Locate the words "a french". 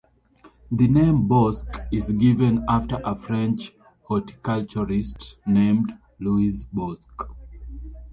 3.05-3.71